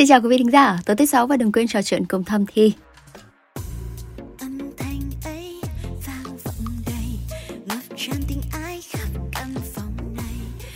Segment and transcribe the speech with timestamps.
[0.00, 2.24] Xin chào quý vị thính giả, tối thứ sáu và đừng quên trò chuyện cùng
[2.24, 2.72] Thâm Thi.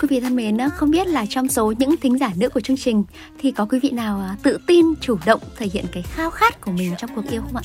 [0.00, 2.76] Quý vị thân mến, không biết là trong số những thính giả nữ của chương
[2.76, 3.04] trình
[3.38, 6.60] thì có quý vị nào à, tự tin, chủ động thể hiện cái khao khát
[6.60, 7.62] của mình trong cuộc yêu không ạ?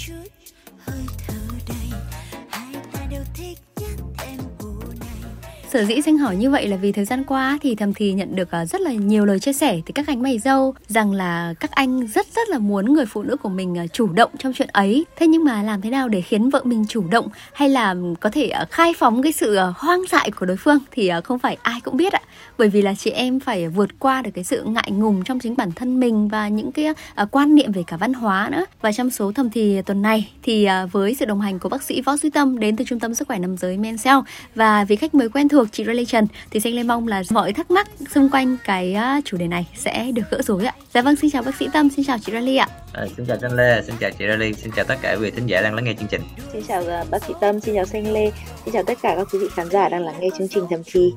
[5.73, 8.35] Sở dĩ Danh hỏi như vậy là vì thời gian qua thì thầm thì nhận
[8.35, 11.53] được à, rất là nhiều lời chia sẻ từ các anh mày dâu rằng là
[11.59, 14.53] các anh rất rất là muốn người phụ nữ của mình à, chủ động trong
[14.53, 15.05] chuyện ấy.
[15.15, 18.29] Thế nhưng mà làm thế nào để khiến vợ mình chủ động hay là có
[18.29, 21.81] thể à, khai phóng cái sự hoang dại của đối phương thì không phải ai
[21.81, 22.21] cũng biết ạ.
[22.57, 25.55] Bởi vì là chị em phải vượt qua được cái sự ngại ngùng trong chính
[25.55, 26.93] bản thân mình và những cái
[27.31, 28.65] quan niệm về cả văn hóa nữa.
[28.81, 32.01] Và trong số thầm thì tuần này thì với sự đồng hành của bác sĩ
[32.01, 34.19] Võ Duy Tâm đến từ Trung tâm Sức khỏe Nam giới Mencell
[34.55, 37.53] và vị khách mới quen thuộc thuộc chị Relation thì Xanh Lê mong là mọi
[37.53, 40.73] thắc mắc xung quanh cái à, chủ đề này sẽ được gỡ rối ạ.
[40.93, 42.67] Dạ vâng, xin chào bác sĩ Tâm, xin chào chị Rally ạ.
[42.93, 45.31] À, xin chào Xanh Lê, xin chào chị Rally, xin chào tất cả quý vị
[45.31, 46.21] thính giả đang lắng nghe chương trình.
[46.53, 48.31] Xin chào uh, bác sĩ Tâm, xin chào Xanh Lê,
[48.65, 50.81] xin chào tất cả các quý vị khán giả đang lắng nghe chương trình thầm
[50.85, 51.11] thì.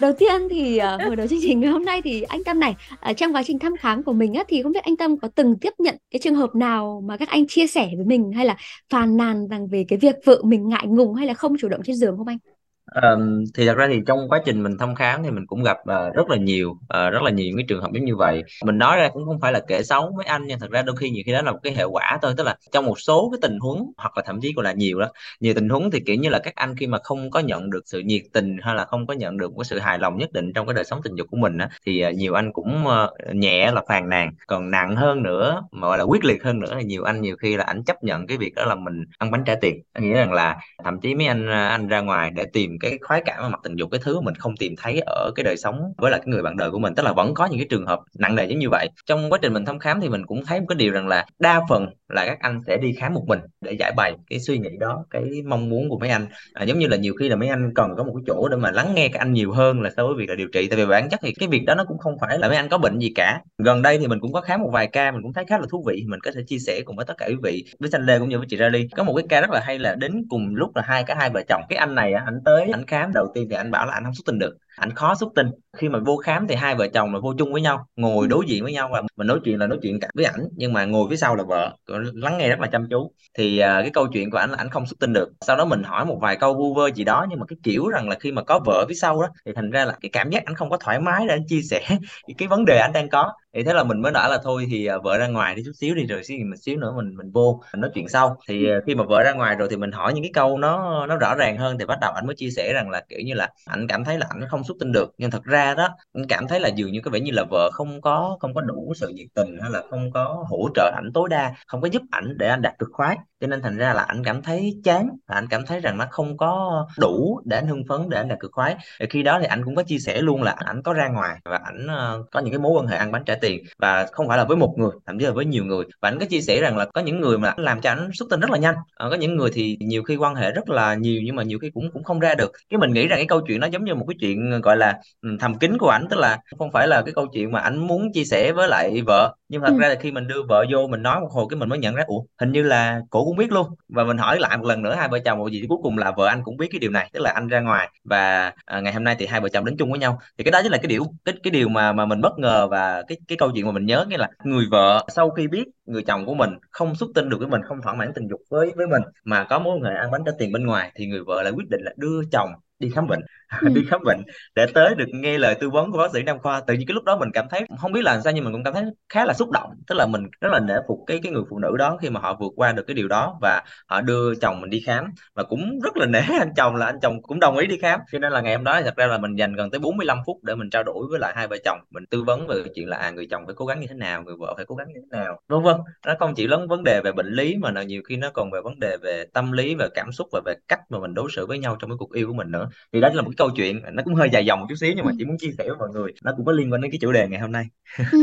[0.00, 2.74] Đầu tiên thì uh, mở đầu chương trình ngày hôm nay thì anh Tâm này
[3.10, 5.28] uh, trong quá trình thăm khám của mình á thì không biết anh Tâm có
[5.34, 8.46] từng tiếp nhận cái trường hợp nào mà các anh chia sẻ với mình hay
[8.46, 8.56] là
[8.90, 11.80] phàn nàn rằng về cái việc vợ mình ngại ngùng hay là không chủ động
[11.84, 12.38] trên giường không anh?
[12.86, 15.76] Ờm, thì thật ra thì trong quá trình mình thăm khám thì mình cũng gặp
[15.84, 18.42] ờ, rất là nhiều ờ, rất là nhiều những cái trường hợp giống như vậy.
[18.64, 20.96] Mình nói ra cũng không phải là kể xấu mấy anh nhưng thật ra đôi
[20.96, 23.30] khi nhiều khi đó là một cái hệ quả thôi tức là trong một số
[23.32, 25.08] cái tình huống hoặc là thậm chí còn là nhiều đó
[25.40, 27.80] nhiều tình huống thì kiểu như là các anh khi mà không có nhận được
[27.86, 30.32] sự nhiệt tình hay là không có nhận được một cái sự hài lòng nhất
[30.32, 32.86] định trong cái đời sống tình dục của mình á thì ờ, nhiều anh cũng
[32.86, 34.30] ờ, nhẹ là phàn nàn.
[34.46, 37.36] Còn nặng hơn nữa mà gọi là quyết liệt hơn nữa thì nhiều anh nhiều
[37.36, 39.82] khi là anh chấp nhận cái việc đó là mình ăn bánh trả tiền.
[39.98, 43.22] Nghĩa rằng là thậm chí mấy anh ờ, anh ra ngoài để tìm cái khoái
[43.24, 45.56] cảm ở mặt tình dục cái thứ mà mình không tìm thấy ở cái đời
[45.56, 46.94] sống với lại cái người bạn đời của mình.
[46.94, 48.88] Tức là vẫn có những cái trường hợp nặng nề giống như vậy.
[49.06, 51.26] Trong quá trình mình thăm khám thì mình cũng thấy một cái điều rằng là
[51.38, 54.58] đa phần là các anh sẽ đi khám một mình để giải bày cái suy
[54.58, 56.26] nghĩ đó cái mong muốn của mấy anh.
[56.52, 58.56] À, giống như là nhiều khi là mấy anh cần có một cái chỗ để
[58.56, 60.66] mà lắng nghe các anh nhiều hơn là so với việc là điều trị.
[60.68, 62.68] Tại vì bản chất thì cái việc đó nó cũng không phải là mấy anh
[62.68, 63.40] có bệnh gì cả.
[63.58, 65.66] Gần đây thì mình cũng có khám một vài ca mình cũng thấy khá là
[65.70, 66.04] thú vị.
[66.06, 68.28] Mình có thể chia sẻ cùng với tất cả quý vị với xanh Lê cũng
[68.28, 70.76] như với chị Rally có một cái ca rất là hay là đến cùng lúc
[70.76, 71.62] là hai cả hai vợ chồng.
[71.68, 74.14] Cái anh này anh tới anh khám đầu tiên thì anh bảo là anh không
[74.14, 75.50] xuất tinh được anh khó xuất tinh.
[75.76, 78.26] Khi mà vô khám thì hai vợ chồng là vô chung với nhau ngồi ừ.
[78.26, 80.72] đối diện với nhau và mình nói chuyện là nói chuyện cả với ảnh nhưng
[80.72, 81.76] mà ngồi phía sau là vợ
[82.14, 83.12] lắng nghe rất là chăm chú.
[83.38, 85.28] Thì uh, cái câu chuyện của ảnh là ảnh không xuất tinh được.
[85.46, 87.88] Sau đó mình hỏi một vài câu vu vơ gì đó nhưng mà cái kiểu
[87.88, 90.30] rằng là khi mà có vợ phía sau đó thì thành ra là cái cảm
[90.30, 91.80] giác ảnh không có thoải mái để anh chia sẻ
[92.38, 93.32] cái vấn đề anh đang có.
[93.54, 95.72] Thì thế là mình mới nói là thôi thì uh, vợ ra ngoài đi chút
[95.74, 98.36] xíu đi rồi xíu một xíu nữa mình mình vô mình nói chuyện sau.
[98.48, 101.06] Thì uh, khi mà vợ ra ngoài rồi thì mình hỏi những cái câu nó
[101.06, 103.34] nó rõ ràng hơn thì bắt đầu anh mới chia sẻ rằng là kiểu như
[103.34, 105.14] là anh cảm thấy là anh không xuất tinh được.
[105.18, 107.70] Nhưng thật ra đó, anh cảm thấy là dường như có vẻ như là vợ
[107.72, 111.10] không có không có đủ sự nhiệt tình hay là không có hỗ trợ ảnh
[111.14, 113.92] tối đa, không có giúp ảnh để anh đạt được khoái cho nên thành ra
[113.94, 117.56] là anh cảm thấy chán và anh cảm thấy rằng nó không có đủ để
[117.56, 118.76] anh hưng phấn, để anh đạt cực khoái.
[119.00, 121.38] Thì khi đó thì anh cũng có chia sẻ luôn là anh có ra ngoài
[121.44, 124.28] và anh ờ, có những cái mối quan hệ ăn bánh trả tiền và không
[124.28, 125.84] phải là với một người, thậm chí là với nhiều người.
[126.02, 128.26] Và anh có chia sẻ rằng là có những người mà làm cho anh xuất
[128.30, 128.74] tinh rất là nhanh.
[128.94, 131.58] Ờ, có những người thì nhiều khi quan hệ rất là nhiều nhưng mà nhiều
[131.58, 132.52] khi cũng cũng không ra được.
[132.70, 134.98] Cái mình nghĩ rằng cái câu chuyện nó giống như một cái chuyện, gọi là
[135.22, 137.86] ừ, thầm kín của ảnh, tức là không phải là cái câu chuyện mà anh
[137.86, 139.78] muốn chia sẻ với lại vợ nhưng thật ừ.
[139.78, 141.94] ra là khi mình đưa vợ vô mình nói một hồi cái mình mới nhận
[141.94, 144.82] ra ủa hình như là cổ cũng biết luôn và mình hỏi lại một lần
[144.82, 146.90] nữa hai vợ chồng một gì cuối cùng là vợ anh cũng biết cái điều
[146.90, 149.64] này tức là anh ra ngoài và à, ngày hôm nay thì hai vợ chồng
[149.64, 151.92] đến chung với nhau thì cái đó chính là cái điều cái cái điều mà
[151.92, 154.66] mà mình bất ngờ và cái cái câu chuyện mà mình nhớ nghĩa là người
[154.70, 157.82] vợ sau khi biết người chồng của mình không xuất tinh được với mình không
[157.82, 160.32] thỏa mãn tình dục với với mình mà có mối quan hệ ăn bánh trả
[160.38, 163.20] tiền bên ngoài thì người vợ lại quyết định là đưa chồng đi khám bệnh.
[163.60, 163.68] Ừ.
[163.74, 164.22] đi khám bệnh
[164.54, 166.60] để tới được nghe lời tư vấn của bác sĩ nam khoa.
[166.66, 168.64] Tự nhiên cái lúc đó mình cảm thấy không biết là sao nhưng mình cũng
[168.64, 169.70] cảm thấy khá là xúc động.
[169.86, 172.20] Tức là mình rất là nể phục cái cái người phụ nữ đó khi mà
[172.20, 175.04] họ vượt qua được cái điều đó và họ đưa chồng mình đi khám.
[175.34, 178.00] Và cũng rất là nể anh chồng là anh chồng cũng đồng ý đi khám.
[178.12, 180.36] Cho nên là ngày hôm đó thật ra là mình dành gần tới 45 phút
[180.44, 182.96] để mình trao đổi với lại hai vợ chồng mình tư vấn về chuyện là
[182.96, 185.00] à, người chồng phải cố gắng như thế nào người vợ phải cố gắng như
[185.00, 185.75] thế nào vân vân
[186.06, 188.50] nó không chỉ lớn vấn đề về bệnh lý mà là nhiều khi nó còn
[188.50, 191.30] về vấn đề về tâm lý về cảm xúc và về cách mà mình đối
[191.36, 192.68] xử với nhau trong cái cuộc yêu của mình nữa.
[192.92, 194.92] Thì đó là một cái câu chuyện nó cũng hơi dài dòng một chút xíu
[194.96, 195.16] nhưng mà ừ.
[195.18, 196.12] chỉ muốn chia sẻ với mọi người.
[196.24, 197.64] Nó cũng có liên quan đến cái chủ đề ngày hôm nay.
[198.12, 198.18] Ừ,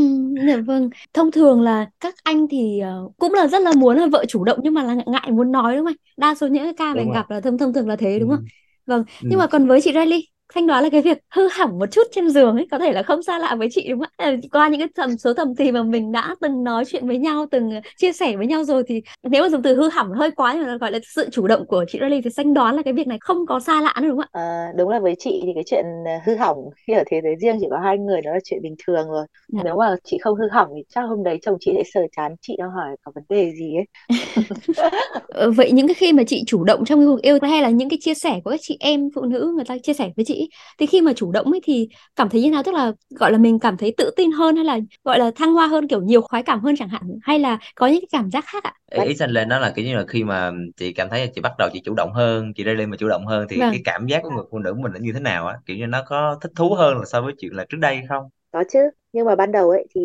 [0.48, 0.90] dạ vâng.
[1.12, 4.44] Thông thường là các anh thì uh, cũng là rất là muốn là vợ chủ
[4.44, 5.96] động nhưng mà là ngại muốn nói đúng không anh?
[6.16, 8.38] Đa số những cái ca mình gặp là thông thông thường là thế đúng không?
[8.38, 8.44] Ừ.
[8.86, 9.04] vâng.
[9.22, 9.28] Ừ.
[9.30, 12.02] nhưng mà còn với chị Riley Thanh đoán là cái việc hư hỏng một chút
[12.12, 14.36] trên giường ấy có thể là không xa lạ với chị đúng không ạ?
[14.52, 17.46] Qua những cái tầm số thầm thì mà mình đã từng nói chuyện với nhau,
[17.50, 20.54] từng chia sẻ với nhau rồi thì nếu mà dùng từ hư hỏng hơi quá
[20.54, 22.94] nhưng mà gọi là sự chủ động của chị Riley thì Thanh đoán là cái
[22.94, 24.40] việc này không có xa lạ nữa đúng không ạ?
[24.40, 25.84] À, đúng là với chị thì cái chuyện
[26.24, 26.56] hư hỏng
[26.86, 29.26] khi ở thế giới riêng chỉ có hai người đó là chuyện bình thường rồi.
[29.48, 29.60] Dạ.
[29.64, 32.34] Nếu mà chị không hư hỏng thì chắc hôm đấy chồng chị sẽ sờ chán
[32.40, 33.86] chị đang hỏi có vấn đề gì ấy.
[35.28, 37.70] Ờ, vậy những cái khi mà chị chủ động trong cái cuộc yêu hay là
[37.70, 40.24] những cái chia sẻ của các chị em phụ nữ người ta chia sẻ với
[40.24, 40.33] chị
[40.78, 42.62] thì khi mà chủ động ấy thì cảm thấy như nào?
[42.62, 45.52] Tức là gọi là mình cảm thấy tự tin hơn hay là gọi là thăng
[45.54, 47.02] hoa hơn kiểu nhiều khoái cảm hơn chẳng hạn?
[47.22, 48.72] Hay là có những cái cảm giác khác ạ?
[48.90, 51.52] Ý xanh lên đó là kiểu như là khi mà chị cảm thấy chị bắt
[51.58, 53.70] đầu chị chủ động hơn chị đây lên mà chủ động hơn thì vâng.
[53.70, 55.54] cái cảm giác của người phụ nữ mình là như thế nào á?
[55.66, 58.24] Kiểu như nó có thích thú hơn là so với chuyện là trước đây không?
[58.52, 58.78] Có chứ
[59.12, 60.00] nhưng mà ban đầu ấy thì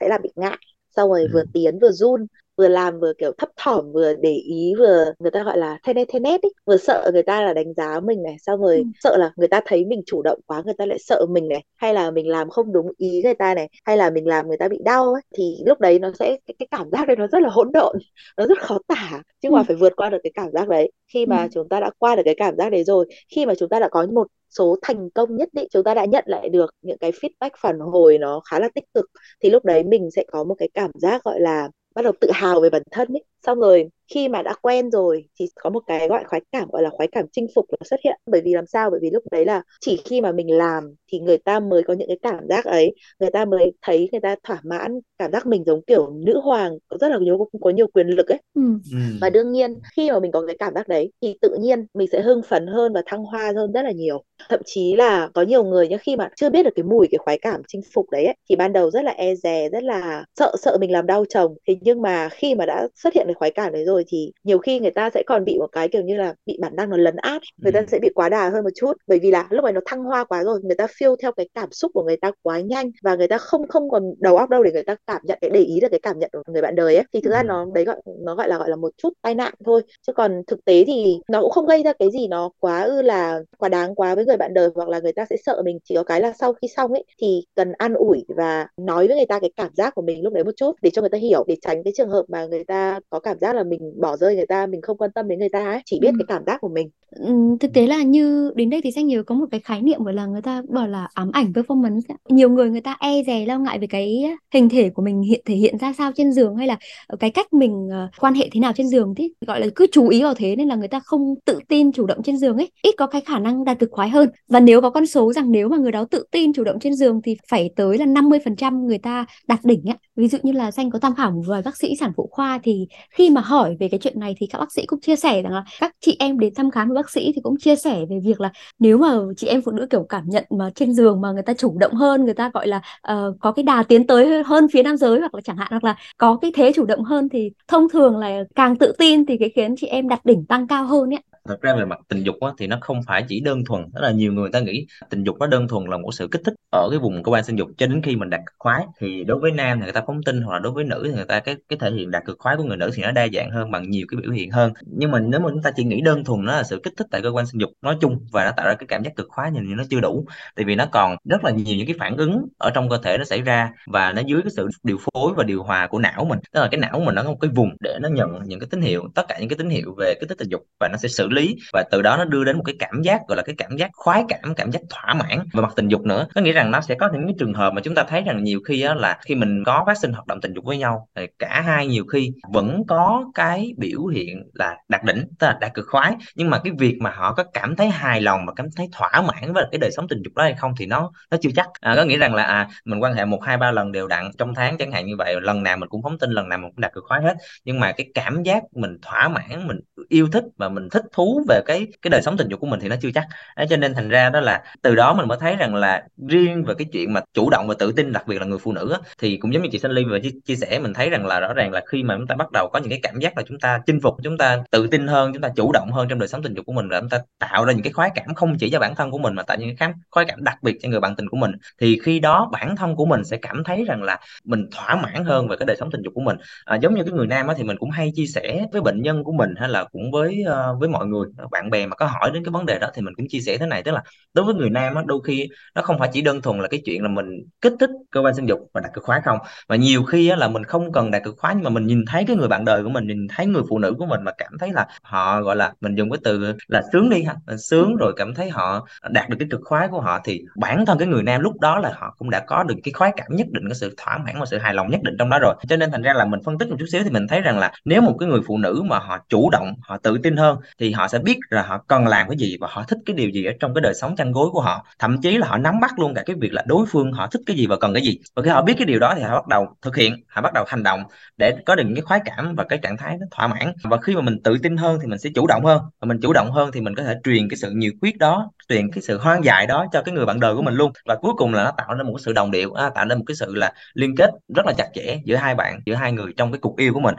[0.00, 0.56] sẽ là bị ngại
[0.96, 1.30] xong rồi ừ.
[1.32, 2.26] vừa tiến vừa run
[2.56, 5.96] vừa làm vừa kiểu thấp thỏm vừa để ý vừa người ta gọi là then
[6.08, 8.84] then ấy vừa sợ người ta là đánh giá mình này xong rồi ừ.
[9.00, 11.64] sợ là người ta thấy mình chủ động quá người ta lại sợ mình này
[11.76, 14.56] hay là mình làm không đúng ý người ta này hay là mình làm người
[14.56, 17.26] ta bị đau ấy thì lúc đấy nó sẽ cái, cái cảm giác đấy nó
[17.26, 17.96] rất là hỗn độn
[18.36, 19.64] nó rất khó tả nhưng mà ừ.
[19.66, 21.48] phải vượt qua được cái cảm giác đấy khi mà ừ.
[21.52, 23.88] chúng ta đã qua được cái cảm giác đấy rồi khi mà chúng ta đã
[23.88, 27.10] có một số thành công nhất định chúng ta đã nhận lại được những cái
[27.10, 29.06] feedback phản hồi nó khá là tích cực
[29.40, 32.32] thì lúc đấy mình sẽ có một cái cảm giác gọi là bắt đầu tự
[32.34, 33.24] hào về bản thân ấy.
[33.46, 36.82] Xong rồi khi mà đã quen rồi thì có một cái gọi khoái cảm gọi
[36.82, 38.20] là khoái cảm chinh phục nó xuất hiện.
[38.26, 38.90] Bởi vì làm sao?
[38.90, 41.94] Bởi vì lúc đấy là chỉ khi mà mình làm thì người ta mới có
[41.94, 42.94] những cái cảm giác ấy.
[43.20, 46.78] Người ta mới thấy người ta thỏa mãn cảm giác mình giống kiểu nữ hoàng
[46.88, 48.38] có rất là nhiều có nhiều quyền lực ấy.
[48.54, 48.62] Ừ.
[48.92, 48.98] ừ.
[49.20, 52.08] và đương nhiên khi mà mình có cái cảm giác đấy thì tự nhiên mình
[52.12, 54.22] sẽ hưng phấn hơn và thăng hoa hơn rất là nhiều.
[54.48, 57.18] Thậm chí là có nhiều người nhá khi mà chưa biết được cái mùi cái
[57.18, 60.24] khoái cảm chinh phục đấy ấy, thì ban đầu rất là e dè rất là
[60.38, 61.54] sợ sợ mình làm đau chồng.
[61.68, 64.58] Thì nhưng mà khi mà đã xuất hiện cái khoái cảm đấy rồi thì nhiều
[64.58, 66.96] khi người ta sẽ còn bị một cái kiểu như là bị bản năng nó
[66.96, 67.86] lấn át người ta ừ.
[67.88, 70.24] sẽ bị quá đà hơn một chút bởi vì là lúc này nó thăng hoa
[70.24, 73.16] quá rồi người ta feel theo cái cảm xúc của người ta quá nhanh và
[73.16, 75.60] người ta không không còn đầu óc đâu để người ta cảm nhận để để
[75.60, 77.44] ý được cái cảm nhận của người bạn đời ấy thì thực ra ừ.
[77.46, 80.42] nó đấy gọi nó gọi là gọi là một chút tai nạn thôi chứ còn
[80.46, 83.68] thực tế thì nó cũng không gây ra cái gì nó quá ư là quá
[83.68, 86.02] đáng quá với người bạn đời hoặc là người ta sẽ sợ mình chỉ có
[86.02, 89.38] cái là sau khi xong ấy thì cần an ủi và nói với người ta
[89.40, 91.56] cái cảm giác của mình lúc đấy một chút để cho người ta hiểu để
[91.62, 94.46] tránh cái trường hợp mà người ta có cảm giác là mình bỏ rơi người
[94.46, 96.16] ta mình không quan tâm đến người ta ấy chỉ biết ừ.
[96.18, 99.24] cái cảm giác của mình ừ, thực tế là như đến đây thì sách nhiều
[99.24, 102.50] có một cái khái niệm gọi là người ta bảo là ám ảnh performance nhiều
[102.50, 104.24] người người ta e dè lo ngại về cái
[104.54, 106.78] hình thể của mình hiện thể hiện ra sao trên giường hay là
[107.20, 110.08] cái cách mình uh, quan hệ thế nào trên giường thế gọi là cứ chú
[110.08, 112.70] ý vào thế nên là người ta không tự tin chủ động trên giường ấy
[112.82, 115.52] ít có cái khả năng đạt được khoái hơn và nếu có con số rằng
[115.52, 118.86] nếu mà người đó tự tin chủ động trên giường thì phải tới là 50%
[118.86, 119.96] người ta đạt đỉnh ấy.
[120.16, 122.60] ví dụ như là xanh có tham khảo một vài bác sĩ sản phụ khoa
[122.62, 125.42] thì khi mà hỏi về cái chuyện này thì các bác sĩ cũng chia sẻ
[125.42, 128.04] rằng là các chị em đến thăm khám với bác sĩ thì cũng chia sẻ
[128.10, 131.20] về việc là nếu mà chị em phụ nữ kiểu cảm nhận mà trên giường
[131.20, 132.80] mà người ta chủ động hơn người ta gọi là
[133.12, 135.84] uh, có cái đà tiến tới hơn phía nam giới hoặc là chẳng hạn hoặc
[135.84, 139.36] là có cái thế chủ động hơn thì thông thường là càng tự tin thì
[139.38, 142.22] cái khiến chị em đặt đỉnh tăng cao hơn ấy thật ra về mặt tình
[142.22, 144.86] dục á, thì nó không phải chỉ đơn thuần đó là nhiều người ta nghĩ
[145.10, 147.44] tình dục nó đơn thuần là một sự kích thích ở cái vùng cơ quan
[147.44, 147.68] sinh dục.
[147.78, 150.22] Cho đến khi mình đạt cực khoái thì đối với nam thì người ta phóng
[150.22, 152.38] tinh hoặc là đối với nữ thì người ta cái cái thể hiện đạt cực
[152.38, 154.72] khoái của người nữ thì nó đa dạng hơn bằng nhiều cái biểu hiện hơn.
[154.86, 157.06] Nhưng mà nếu mà chúng ta chỉ nghĩ đơn thuần nó là sự kích thích
[157.10, 159.26] tại cơ quan sinh dục nói chung và nó tạo ra cái cảm giác cực
[159.28, 160.24] khoái nhìn như nó chưa đủ.
[160.56, 163.18] Tại vì nó còn rất là nhiều những cái phản ứng ở trong cơ thể
[163.18, 166.24] nó xảy ra và nó dưới cái sự điều phối và điều hòa của não
[166.24, 166.38] mình.
[166.52, 168.68] Tức là cái não mình nó có một cái vùng để nó nhận những cái
[168.70, 170.96] tín hiệu tất cả những cái tín hiệu về kích thích tình dục và nó
[170.96, 173.42] sẽ xử lý và từ đó nó đưa đến một cái cảm giác gọi là
[173.42, 176.26] cái cảm giác khoái cảm cảm giác thỏa mãn về mặt tình dục nữa.
[176.34, 178.44] Có nghĩa rằng nó sẽ có những cái trường hợp mà chúng ta thấy rằng
[178.44, 181.08] nhiều khi á, là khi mình có phát sinh hoạt động tình dục với nhau
[181.16, 185.58] thì cả hai nhiều khi vẫn có cái biểu hiện là đạt đỉnh tức là
[185.60, 186.16] đạt cực khoái.
[186.34, 189.10] Nhưng mà cái việc mà họ có cảm thấy hài lòng và cảm thấy thỏa
[189.22, 191.66] mãn với cái đời sống tình dục đó hay không thì nó nó chưa chắc.
[191.80, 194.30] À, có nghĩa rằng là à, mình quan hệ một hai ba lần đều đặn
[194.38, 196.70] trong tháng chẳng hạn như vậy lần nào mình cũng phóng tin lần nào mình
[196.70, 197.34] cũng đạt cực khoái hết.
[197.64, 201.44] Nhưng mà cái cảm giác mình thỏa mãn mình yêu thích và mình thích thú
[201.48, 203.24] về cái cái đời sống tình dục của mình thì nó chưa chắc.
[203.54, 206.64] À, cho nên thành ra đó là từ đó mình mới thấy rằng là riêng
[206.64, 208.92] về cái chuyện mà chủ động và tự tin đặc biệt là người phụ nữ
[208.92, 211.26] á, thì cũng giống như chị Sinh Ly vừa chia, chia sẻ mình thấy rằng
[211.26, 213.36] là rõ ràng là khi mà chúng ta bắt đầu có những cái cảm giác
[213.36, 216.08] là chúng ta chinh phục chúng ta tự tin hơn chúng ta chủ động hơn
[216.08, 218.10] trong đời sống tình dục của mình và chúng ta tạo ra những cái khoái
[218.14, 220.62] cảm không chỉ cho bản thân của mình mà tạo những cái khoái cảm đặc
[220.62, 223.36] biệt cho người bạn tình của mình thì khi đó bản thân của mình sẽ
[223.36, 226.20] cảm thấy rằng là mình thỏa mãn hơn về cái đời sống tình dục của
[226.20, 226.36] mình.
[226.64, 229.02] À, giống như cái người nam á, thì mình cũng hay chia sẻ với bệnh
[229.02, 231.96] nhân của mình hay là cũng với uh, với mọi người ờ, bạn bè mà
[231.96, 233.92] có hỏi đến cái vấn đề đó thì mình cũng chia sẻ thế này tức
[233.92, 234.02] là
[234.34, 236.82] đối với người nam á đôi khi nó không phải chỉ đơn thuần là cái
[236.84, 237.26] chuyện là mình
[237.60, 239.38] kích thích cơ quan sinh dục và đặt cực khoái không.
[239.68, 242.04] Mà nhiều khi á, là mình không cần đặt cực khoái nhưng mà mình nhìn
[242.06, 244.32] thấy cái người bạn đời của mình nhìn thấy người phụ nữ của mình mà
[244.38, 247.56] cảm thấy là họ gọi là mình dùng cái từ là sướng đi ha ờ,
[247.56, 250.98] sướng rồi cảm thấy họ đạt được cái cực khoái của họ thì bản thân
[250.98, 253.46] cái người nam lúc đó là họ cũng đã có được cái khoái cảm nhất
[253.50, 255.54] định cái sự thỏa mãn và sự hài lòng nhất định trong đó rồi.
[255.68, 257.58] Cho nên thành ra là mình phân tích một chút xíu thì mình thấy rằng
[257.58, 260.58] là nếu một cái người phụ nữ mà họ chủ động họ tự tin hơn,
[260.78, 263.30] thì họ sẽ biết là họ cần làm cái gì và họ thích cái điều
[263.30, 264.86] gì ở trong cái đời sống chăn gối của họ.
[264.98, 267.40] Thậm chí là họ nắm bắt luôn cả cái việc là đối phương họ thích
[267.46, 268.18] cái gì và cần cái gì.
[268.36, 270.52] Và khi họ biết cái điều đó thì họ bắt đầu thực hiện, họ bắt
[270.54, 271.02] đầu hành động
[271.36, 273.72] để có được những cái khoái cảm và cái trạng thái nó thỏa mãn.
[273.84, 275.82] Và khi mà mình tự tin hơn thì mình sẽ chủ động hơn.
[276.00, 278.50] Và mình chủ động hơn thì mình có thể truyền cái sự nhiệt huyết đó,
[278.68, 280.92] truyền cái sự hoang dại đó cho cái người bạn đời của mình luôn.
[281.06, 283.14] Và cuối cùng là nó tạo ra một cái sự đồng điệu à, tạo ra
[283.14, 286.12] một cái sự là liên kết rất là chặt chẽ giữa hai bạn, giữa hai
[286.12, 287.14] người trong cái cuộc yêu của mình.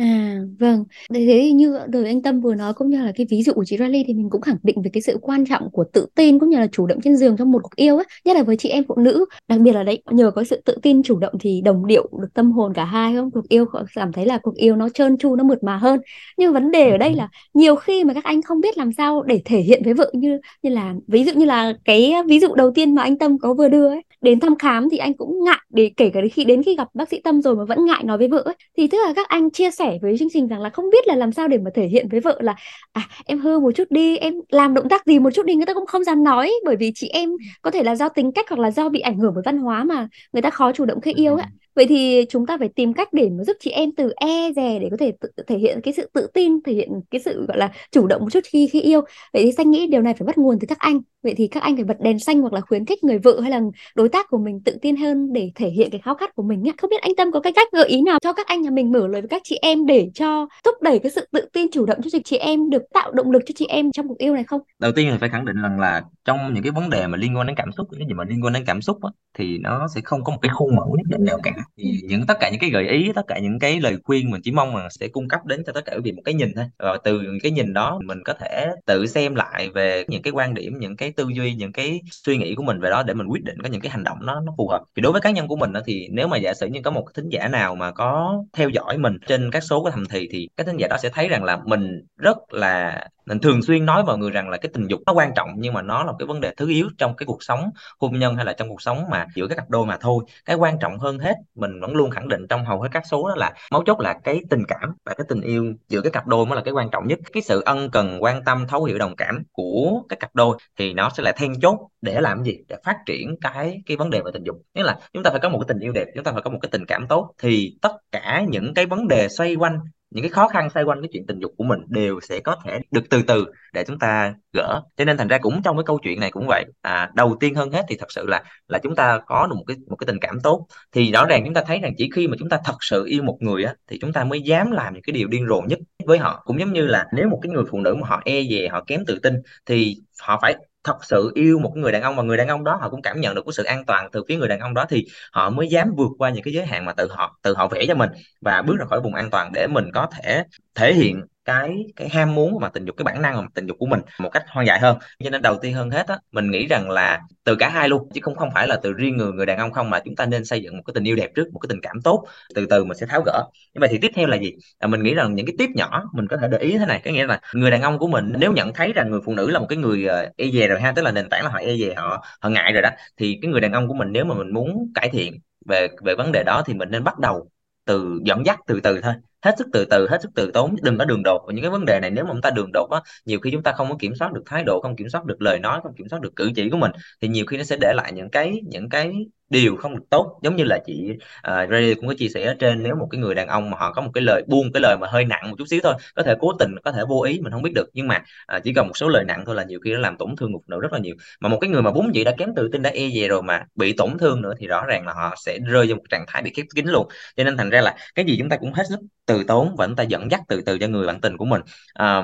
[0.00, 0.84] À, vâng.
[1.14, 3.64] Thế thế như đời anh Tâm vừa nói cũng như là cái ví dụ của
[3.64, 6.38] chị Riley thì mình cũng khẳng định về cái sự quan trọng của tự tin
[6.38, 8.56] cũng như là chủ động trên giường trong một cuộc yêu á, nhất là với
[8.56, 11.34] chị em phụ nữ, đặc biệt là đấy nhờ có sự tự tin chủ động
[11.40, 13.30] thì đồng điệu được tâm hồn cả hai không?
[13.30, 13.64] Cuộc yêu
[13.94, 16.00] cảm thấy là cuộc yêu nó trơn tru nó mượt mà hơn.
[16.38, 19.22] Nhưng vấn đề ở đây là nhiều khi mà các anh không biết làm sao
[19.22, 22.54] để thể hiện với vợ như như là ví dụ như là cái ví dụ
[22.54, 25.44] đầu tiên mà anh Tâm có vừa đưa ấy, đến thăm khám thì anh cũng
[25.44, 28.04] ngại để kể cả khi đến khi gặp bác sĩ Tâm rồi mà vẫn ngại
[28.04, 28.54] nói với vợ ấy.
[28.76, 31.14] Thì tức là các anh chia sẻ với chương trình rằng là không biết là
[31.14, 32.54] làm sao để mà thể hiện với vợ là
[32.92, 35.54] à em hư một chút đi em làm động tác gì một chút đi.
[35.54, 37.30] Người ta cũng không dám nói bởi vì chị em
[37.62, 39.84] có thể là do tính cách hoặc là do bị ảnh hưởng bởi văn hóa
[39.84, 41.46] mà người ta khó chủ động khi yêu ấy
[41.80, 44.78] vậy thì chúng ta phải tìm cách để mà giúp chị em từ e dè
[44.78, 47.58] để có thể tự, thể hiện cái sự tự tin thể hiện cái sự gọi
[47.58, 49.00] là chủ động một chút khi khi yêu.
[49.32, 51.00] Vậy thì xanh nghĩ điều này phải bắt nguồn từ các anh.
[51.22, 53.50] Vậy thì các anh phải bật đèn xanh hoặc là khuyến khích người vợ hay
[53.50, 53.60] là
[53.94, 56.62] đối tác của mình tự tin hơn để thể hiện cái khao khát của mình
[56.62, 58.70] nhé không biết anh tâm có cái cách gợi ý nào cho các anh nhà
[58.70, 61.66] mình mở lời với các chị em để cho thúc đẩy cái sự tự tin
[61.72, 64.34] chủ động cho chị em được tạo động lực cho chị em trong cuộc yêu
[64.34, 64.60] này không?
[64.78, 67.36] Đầu tiên là phải khẳng định rằng là trong những cái vấn đề mà liên
[67.36, 69.88] quan đến cảm xúc cái gì mà liên quan đến cảm xúc á, thì nó
[69.94, 72.50] sẽ không có một cái khuôn mẫu nhất định nào cả thì những tất cả
[72.50, 75.08] những cái gợi ý tất cả những cái lời khuyên mình chỉ mong là sẽ
[75.08, 76.64] cung cấp đến cho tất cả quý vị một cái nhìn thôi.
[76.78, 80.54] Và từ cái nhìn đó mình có thể tự xem lại về những cái quan
[80.54, 83.26] điểm những cái tư duy những cái suy nghĩ của mình về đó để mình
[83.26, 84.82] quyết định có những cái hành động nó nó phù hợp.
[84.96, 86.90] Thì đối với cá nhân của mình đó, thì nếu mà giả sử như có
[86.90, 90.28] một thính giả nào mà có theo dõi mình trên các số của thầm thì
[90.32, 93.86] thì cái thính giả đó sẽ thấy rằng là mình rất là mình thường xuyên
[93.86, 96.12] nói mọi người rằng là cái tình dục nó quan trọng nhưng mà nó là
[96.12, 98.68] một cái vấn đề thứ yếu trong cái cuộc sống hôn nhân hay là trong
[98.68, 100.24] cuộc sống mà giữa các cặp đôi mà thôi.
[100.44, 103.28] Cái quan trọng hơn hết mình vẫn luôn khẳng định trong hầu hết các số
[103.28, 106.26] đó là mấu chốt là cái tình cảm và cái tình yêu giữa cái cặp
[106.26, 107.18] đôi mới là cái quan trọng nhất.
[107.32, 110.92] Cái sự ân cần, quan tâm, thấu hiểu, đồng cảm của cái cặp đôi thì
[110.92, 112.58] nó sẽ là then chốt để làm gì?
[112.68, 114.56] Để phát triển cái cái vấn đề về tình dục.
[114.74, 116.50] Nghĩa là chúng ta phải có một cái tình yêu đẹp, chúng ta phải có
[116.50, 119.78] một cái tình cảm tốt thì tất cả những cái vấn đề xoay quanh
[120.10, 122.56] những cái khó khăn xoay quanh cái chuyện tình dục của mình đều sẽ có
[122.64, 124.82] thể được từ từ để chúng ta gỡ.
[124.96, 126.64] Cho nên thành ra cũng trong cái câu chuyện này cũng vậy.
[126.82, 129.64] À, đầu tiên hơn hết thì thật sự là là chúng ta có được một
[129.66, 130.66] cái một cái tình cảm tốt.
[130.92, 133.22] Thì rõ ràng chúng ta thấy rằng chỉ khi mà chúng ta thật sự yêu
[133.22, 135.78] một người á thì chúng ta mới dám làm những cái điều điên rồ nhất
[136.06, 136.42] với họ.
[136.44, 138.84] Cũng giống như là nếu một cái người phụ nữ mà họ e dè họ
[138.86, 139.34] kém tự tin
[139.66, 142.78] thì họ phải thật sự yêu một người đàn ông và người đàn ông đó
[142.80, 144.84] họ cũng cảm nhận được cái sự an toàn từ phía người đàn ông đó
[144.88, 147.68] thì họ mới dám vượt qua những cái giới hạn mà tự họ tự họ
[147.68, 148.10] vẽ cho mình
[148.40, 150.44] và bước ra khỏi vùng an toàn để mình có thể
[150.74, 153.76] thể hiện cái cái ham muốn mà tình dục cái bản năng mà tình dục
[153.80, 154.98] của mình một cách hoang dại hơn.
[155.24, 158.08] Cho nên đầu tiên hơn hết á mình nghĩ rằng là từ cả hai luôn
[158.14, 160.26] chứ không không phải là từ riêng người người đàn ông không mà chúng ta
[160.26, 162.66] nên xây dựng một cái tình yêu đẹp trước một cái tình cảm tốt từ
[162.66, 163.44] từ mình sẽ tháo gỡ.
[163.74, 164.52] Nhưng mà thì tiếp theo là gì?
[164.78, 167.00] À, mình nghĩ rằng những cái tiếp nhỏ mình có thể để ý thế này
[167.04, 169.50] có nghĩa là người đàn ông của mình nếu nhận thấy rằng người phụ nữ
[169.50, 171.58] là một cái người ờ, e dè rồi ha tức là nền tảng là họ
[171.58, 174.24] e dè họ họ ngại rồi đó thì cái người đàn ông của mình nếu
[174.24, 177.50] mà mình muốn cải thiện về về vấn đề đó thì mình nên bắt đầu
[177.84, 180.98] từ dẫn dắt từ từ thôi hết sức từ từ hết sức từ tốn đừng
[180.98, 182.10] có đường đột và những cái vấn đề này.
[182.10, 184.32] Nếu mà chúng ta đường đột á nhiều khi chúng ta không có kiểm soát
[184.32, 186.70] được thái độ không kiểm soát được lời nói không kiểm soát được cử chỉ
[186.70, 186.90] của mình
[187.22, 189.12] thì nhiều khi nó sẽ để lại những cái những cái
[189.50, 190.40] điều không được tốt.
[190.42, 193.08] Giống như là chị à, uh, Ray cũng có chia sẻ ở trên nếu một
[193.10, 195.24] cái người đàn ông mà họ có một cái lời buông cái lời mà hơi
[195.24, 197.62] nặng một chút xíu thôi có thể cố tình có thể vô ý mình không
[197.62, 197.90] biết được.
[197.92, 198.22] Nhưng mà
[198.56, 200.52] uh, chỉ cần một số lời nặng thôi là nhiều khi nó làm tổn thương
[200.52, 201.14] một nữ rất là nhiều.
[201.40, 203.42] Mà một cái người mà vốn dĩ đã kém tự tin đã e dè rồi
[203.42, 206.24] mà bị tổn thương nữa thì rõ ràng là họ sẽ rơi vào một trạng
[206.28, 207.08] thái bị khép kín luôn.
[207.36, 208.98] Cho nên thành ra là cái gì chúng ta cũng hết sức
[209.32, 211.62] từ tốn và chúng ta dẫn dắt từ từ cho người bạn tình của mình.
[211.94, 212.22] À,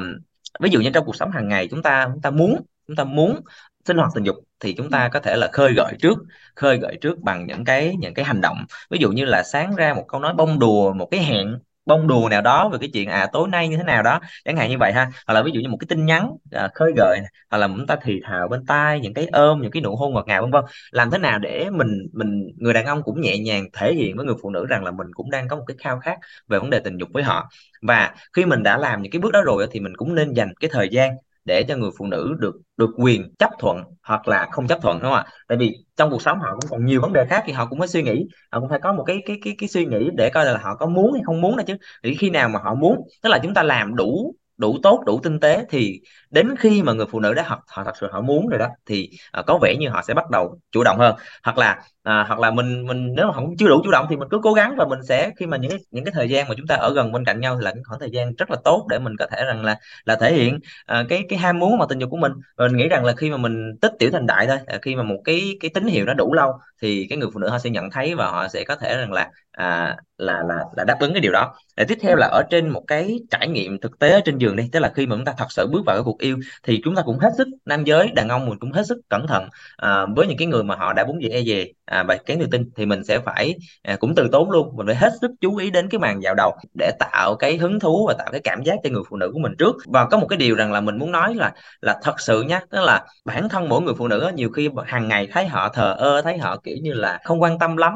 [0.60, 3.04] ví dụ như trong cuộc sống hàng ngày chúng ta chúng ta muốn chúng ta
[3.04, 3.40] muốn
[3.84, 6.18] sinh hoạt tình dục thì chúng ta có thể là khơi gợi trước
[6.56, 8.58] khơi gợi trước bằng những cái những cái hành động.
[8.90, 12.08] Ví dụ như là sáng ra một câu nói bông đùa một cái hẹn bông
[12.08, 14.70] đùa nào đó về cái chuyện à tối nay như thế nào đó chẳng hạn
[14.70, 15.10] như vậy ha.
[15.26, 17.86] Hoặc là ví dụ như một cái tin nhắn à, khơi gợi hoặc là chúng
[17.86, 20.50] ta thì thào bên tai những cái ôm những cái nụ hôn ngọt ngào vân
[20.50, 20.64] vân.
[20.90, 24.26] Làm thế nào để mình mình người đàn ông cũng nhẹ nhàng thể hiện với
[24.26, 26.70] người phụ nữ rằng là mình cũng đang có một cái khao khát về vấn
[26.70, 27.48] đề tình dục với họ.
[27.82, 30.52] Và khi mình đã làm những cái bước đó rồi thì mình cũng nên dành
[30.60, 31.10] cái thời gian
[31.46, 34.98] để cho người phụ nữ được được quyền chấp thuận hoặc là không chấp thuận,
[34.98, 35.26] đúng không ạ?
[35.48, 37.78] Tại vì trong cuộc sống họ cũng còn nhiều vấn đề khác thì họ cũng
[37.78, 40.30] phải suy nghĩ, họ cũng phải có một cái cái cái cái suy nghĩ để
[40.30, 41.76] coi là họ có muốn hay không muốn đó chứ.
[42.04, 45.20] Thì khi nào mà họ muốn, tức là chúng ta làm đủ đủ tốt, đủ
[45.22, 46.00] tinh tế thì
[46.30, 48.68] đến khi mà người phụ nữ đã họ họ thật sự họ muốn rồi đó
[48.86, 51.16] thì à, có vẻ như họ sẽ bắt đầu chủ động hơn.
[51.42, 54.16] Hoặc là à, hoặc là mình mình nếu mà họ chưa đủ chủ động thì
[54.16, 56.48] mình cứ cố gắng và mình sẽ khi mà những cái những cái thời gian
[56.48, 58.50] mà chúng ta ở gần bên cạnh nhau thì là những khoảng thời gian rất
[58.50, 61.58] là tốt để mình có thể rằng là là thể hiện à, cái cái ham
[61.58, 62.32] muốn mà tình dục của mình.
[62.56, 64.96] Và mình nghĩ rằng là khi mà mình tích tiểu thành đại thôi à, khi
[64.96, 66.52] mà một cái cái tín hiệu nó đủ lâu
[66.82, 69.12] thì cái người phụ nữ họ sẽ nhận thấy và họ sẽ có thể rằng
[69.12, 71.54] là à, là là là đáp ứng cái điều đó.
[71.76, 74.68] Để tiếp theo là ở trên một cái trải nghiệm thực tế trên giường đi
[74.72, 76.94] tức là khi mà chúng ta thật sự bước vào cái cuộc yêu thì chúng
[76.94, 79.48] ta cũng hết sức nam giới đàn ông mình cũng hết sức cẩn thận.
[79.76, 82.38] À, với những cái người mà họ đã bốn về e về à, và kén
[82.40, 84.76] tự tin thì mình sẽ phải à, cũng từ tốn luôn.
[84.76, 87.80] Mình phải hết sức chú ý đến cái màn dạo đầu để tạo cái hứng
[87.80, 89.76] thú và tạo cái cảm giác cho người phụ nữ của mình trước.
[89.86, 92.60] Và có một cái điều rằng là mình muốn nói là là thật sự nhá
[92.70, 95.94] tức là bản thân mỗi người phụ nữ nhiều khi hàng ngày thấy họ thờ
[95.98, 97.92] ơ thấy họ kiểu như là không quan tâm lắm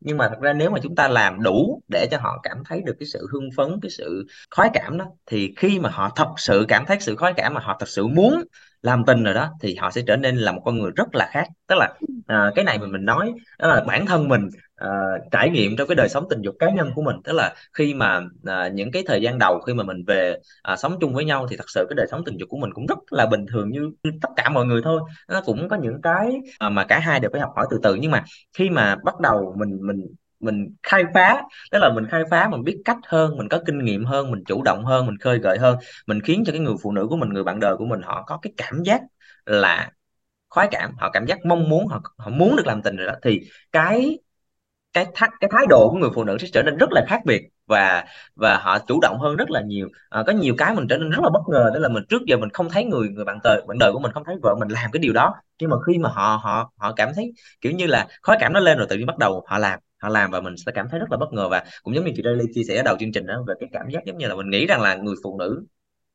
[0.00, 2.82] nhưng mà thật ra nếu mà chúng ta làm đủ để cho họ cảm thấy
[2.86, 6.28] được cái sự hưng phấn cái sự khoái cảm đó thì khi mà họ thật
[6.36, 8.44] sự cảm thấy sự khoái cảm mà họ thật sự muốn
[8.82, 11.28] làm tình rồi đó thì họ sẽ trở nên là một con người rất là
[11.32, 11.48] khác.
[11.66, 11.94] Tức là
[12.26, 14.88] à, cái này mình mình nói đó là bản thân mình à,
[15.30, 17.16] trải nghiệm trong cái đời sống tình dục cá nhân của mình.
[17.24, 20.76] Tức là khi mà à, những cái thời gian đầu khi mà mình về à,
[20.76, 22.86] sống chung với nhau thì thật sự cái đời sống tình dục của mình cũng
[22.86, 25.00] rất là bình thường như, như tất cả mọi người thôi.
[25.28, 27.94] Nó cũng có những cái à, mà cả hai đều phải học hỏi từ từ.
[27.94, 30.06] Nhưng mà khi mà bắt đầu mình mình
[30.40, 33.84] mình khai phá, tức là mình khai phá, mình biết cách hơn, mình có kinh
[33.84, 36.74] nghiệm hơn, mình chủ động hơn, mình khơi gợi hơn, mình khiến cho cái người
[36.82, 39.02] phụ nữ của mình, người bạn đời của mình, họ có cái cảm giác
[39.46, 39.90] là
[40.50, 43.14] khoái cảm, họ cảm giác mong muốn, họ họ muốn được làm tình rồi đó.
[43.22, 43.40] Thì
[43.72, 44.18] cái
[44.94, 47.20] cái thắc cái thái độ của người phụ nữ sẽ trở nên rất là khác
[47.24, 48.04] biệt và
[48.36, 49.88] và họ chủ động hơn rất là nhiều.
[50.08, 52.22] À, có nhiều cái mình trở nên rất là bất ngờ đó là mình trước
[52.26, 54.54] giờ mình không thấy người người bạn đời bạn đời của mình không thấy vợ
[54.60, 55.34] mình làm cái điều đó.
[55.60, 58.60] Nhưng mà khi mà họ họ họ cảm thấy kiểu như là khói cảm nó
[58.60, 61.00] lên rồi tự nhiên bắt đầu họ làm họ làm và mình sẽ cảm thấy
[61.00, 63.12] rất là bất ngờ và cũng giống như chị Riley chia sẻ ở đầu chương
[63.12, 65.38] trình đó về cái cảm giác giống như là mình nghĩ rằng là người phụ
[65.38, 65.66] nữ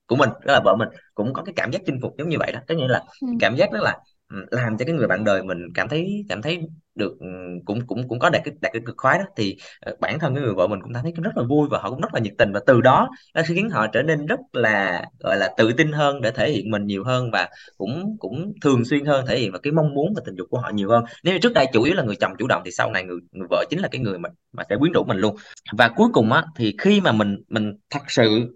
[0.08, 2.38] của mình đó là vợ mình cũng có cái cảm giác chinh phục giống như
[2.40, 2.60] vậy đó.
[2.68, 3.28] Có nghĩa là ừ.
[3.40, 3.98] cảm giác đó là
[4.30, 6.60] ừ, làm cho cái người bạn đời mình cảm thấy cảm thấy
[7.00, 7.18] được
[7.66, 10.36] cũng cũng cũng có đạt cái đạt cái cực khoái đó thì ờ, bản thân
[10.36, 12.34] cái người vợ mình cũng thấy rất là vui và họ cũng rất là nhiệt
[12.38, 15.92] tình và từ đó nó khiến họ trở nên rất là gọi là tự tin
[15.92, 19.52] hơn để thể hiện mình nhiều hơn và cũng cũng thường xuyên hơn thể hiện
[19.52, 21.04] và cái mong muốn và tình dục của họ nhiều hơn.
[21.24, 23.20] Nếu như trước đây chủ yếu là người chồng chủ động thì sau này người
[23.32, 25.36] người vợ chính là cái người mà mà sẽ quyến rũ mình luôn.
[25.78, 28.56] Và cuối cùng á thì khi mà mình mình thật sự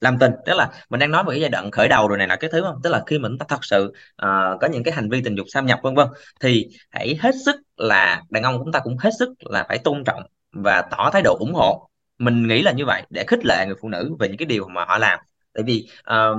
[0.00, 2.28] làm tình tức là mình đang nói về cái giai đoạn khởi đầu rồi này
[2.28, 4.94] là cái thứ không tức là khi mình ta thật sự uh, có những cái
[4.94, 6.08] hành vi tình dục xâm nhập vân vân
[6.40, 10.04] thì hãy hết sức là đàn ông chúng ta cũng hết sức là phải tôn
[10.04, 11.88] trọng và tỏ thái độ ủng hộ.
[12.18, 14.68] Mình nghĩ là như vậy để khích lệ người phụ nữ về những cái điều
[14.68, 15.18] mà họ làm.
[15.54, 16.38] Tại vì uh,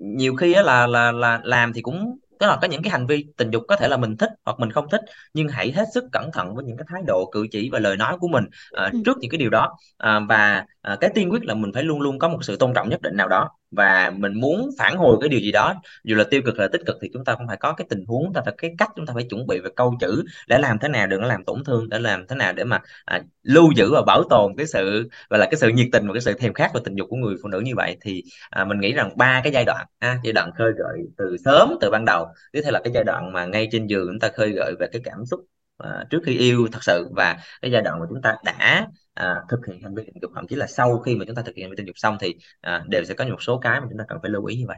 [0.00, 3.26] nhiều khi là là là làm thì cũng tức là có những cái hành vi
[3.36, 5.00] tình dục có thể là mình thích hoặc mình không thích
[5.34, 7.96] nhưng hãy hết sức cẩn thận với những cái thái độ cử chỉ và lời
[7.96, 8.44] nói của mình
[8.86, 9.76] uh, trước những cái điều đó.
[10.04, 12.74] Uh, và à, cái tiên quyết là mình phải luôn luôn có một sự tôn
[12.74, 13.50] trọng nhất định nào đó.
[13.70, 16.80] Và mình muốn phản hồi cái điều gì đó dù là tiêu cực là tích
[16.86, 19.06] cực thì chúng ta cũng phải có cái tình huống ta phải cái cách chúng
[19.06, 21.64] ta phải chuẩn bị về câu chữ để làm thế nào đừng có làm tổn
[21.64, 25.08] thương để làm thế nào để mà à, lưu giữ và bảo tồn cái sự
[25.30, 27.16] và là cái sự nhiệt tình và cái sự thèm khát và tình dục của
[27.16, 27.96] người phụ nữ như vậy.
[28.00, 31.36] Thì à, mình nghĩ rằng ba cái giai đoạn ha, giai đoạn khơi gợi từ
[31.44, 34.20] sớm từ ban đầu tiếp theo là cái giai đoạn mà ngay trên giường chúng
[34.20, 35.40] ta khơi gợi về cái cảm xúc
[35.78, 37.08] à, trước khi yêu thật sự.
[37.16, 40.30] Và cái giai đoạn mà chúng ta đã à, thực hiện hành vi tình dục
[40.34, 42.16] thậm chí là sau khi mà chúng ta thực hiện hành vi tình dục xong
[42.20, 44.56] thì à, đều sẽ có một số cái mà chúng ta cần phải lưu ý
[44.56, 44.76] như vậy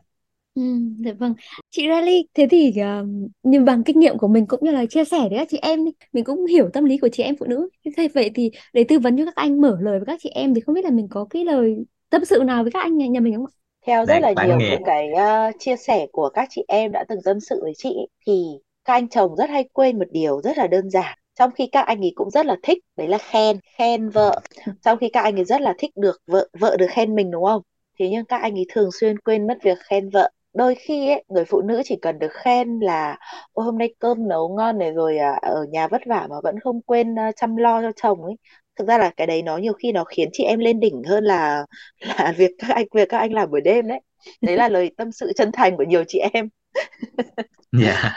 [0.55, 0.63] Ừ,
[1.05, 1.35] dạ vâng.
[1.71, 3.09] Chị Riley, thế thì uh,
[3.43, 5.85] như bằng kinh nghiệm của mình cũng như là chia sẻ với các chị em
[5.85, 7.69] đi, mình cũng hiểu tâm lý của chị em phụ nữ.
[7.97, 10.55] Thế vậy thì để tư vấn cho các anh mở lời với các chị em
[10.55, 11.77] thì không biết là mình có cái lời
[12.11, 13.53] tâm sự nào với các anh nhà, nhà mình không ạ?
[13.87, 17.19] Theo rất là nhiều những cái uh, chia sẻ của các chị em đã từng
[17.25, 17.97] tâm sự với chị
[18.27, 18.43] thì
[18.85, 21.87] các anh chồng rất hay quên một điều rất là đơn giản trong khi các
[21.87, 24.41] anh ấy cũng rất là thích đấy là khen khen vợ.
[24.83, 27.45] Trong khi các anh ấy rất là thích được vợ vợ được khen mình đúng
[27.45, 27.63] không?
[27.99, 30.31] Thế nhưng các anh ấy thường xuyên quên mất việc khen vợ.
[30.55, 33.19] Đôi khi ấy, người phụ nữ chỉ cần được khen là
[33.53, 36.61] Ôi, hôm nay cơm nấu ngon này rồi à, ở nhà vất vả mà vẫn
[36.61, 38.35] không quên uh, chăm lo cho chồng ấy.
[38.77, 41.25] Thực ra là cái đấy nó nhiều khi nó khiến chị em lên đỉnh hơn
[41.25, 41.67] là
[42.01, 44.01] là việc các anh việc các anh làm buổi đêm đấy.
[44.41, 46.49] Đấy là lời tâm sự chân thành của nhiều chị em
[47.79, 48.17] yeah.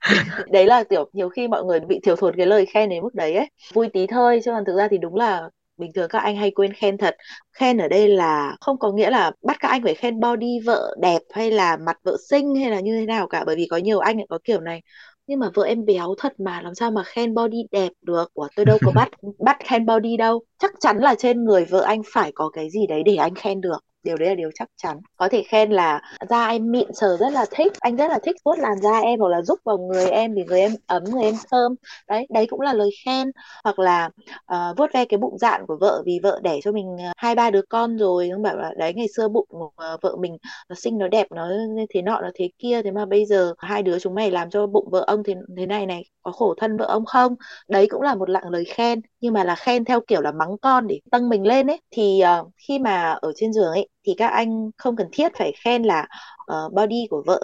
[0.52, 3.14] đấy là kiểu nhiều khi mọi người bị thiểu thụt cái lời khen đến mức
[3.14, 3.50] đấy ấy.
[3.74, 6.50] Vui tí thôi chứ còn thực ra thì đúng là bình thường các anh hay
[6.50, 7.16] quên khen thật.
[7.52, 10.96] Khen ở đây là không có nghĩa là bắt các anh phải khen body vợ
[11.00, 13.76] đẹp hay là mặt vợ xinh hay là như thế nào cả bởi vì có
[13.76, 14.82] nhiều anh có kiểu này.
[15.26, 18.34] Nhưng mà vợ em béo thật mà làm sao mà khen body đẹp được?
[18.34, 20.42] Ủa, tôi đâu có bắt bắt khen body đâu.
[20.58, 23.60] Chắc chắn là trên người vợ anh phải có cái gì đấy để anh khen
[23.60, 25.00] được điều đấy là điều chắc chắn.
[25.16, 28.36] Có thể khen là da em mịn sờ rất là thích anh rất là thích
[28.44, 31.22] vuốt làn da em hoặc là giúp vào người em vì người em ấm người
[31.22, 31.74] em thơm.
[32.08, 33.30] Đấy đấy cũng là lời khen.
[33.64, 34.10] Hoặc là
[34.52, 37.34] uh, vuốt ve cái bụng dạn của vợ vì vợ đẻ cho mình ờ, hai
[37.34, 40.36] ba đứa con rồi ông bảo là đấy ngày xưa bụng uh, vợ mình
[40.68, 41.48] nó xinh nó đẹp nó
[41.94, 44.66] thế nọ nó thế kia thế mà bây giờ hai đứa chúng mày làm cho
[44.66, 47.34] bụng vợ ông thế thế này này có khổ thân vợ ông không?
[47.68, 50.58] Đấy cũng là một lặng lời khen nhưng mà là khen theo kiểu là mắng
[50.62, 54.14] con để tăng mình lên ấy thì uh, khi mà ở trên giường ấy thì
[54.18, 56.06] các anh không cần thiết phải khen là
[56.52, 57.40] uh, body của vợ